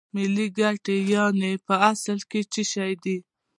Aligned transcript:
ملي 0.15 0.47
ګټې 0.59 0.97
یانې 1.11 1.51
په 1.65 1.73
اصل 1.91 2.17
کې 2.29 2.41
څه 2.51 2.61
شی 2.71 2.93
دي 3.03 3.17